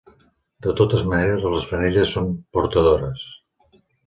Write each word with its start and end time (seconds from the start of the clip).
De 0.67 0.71
totes 0.79 1.03
maneres, 1.11 1.45
les 1.57 1.67
femelles 1.73 2.15
són 2.15 2.33
portadores. 2.59 3.29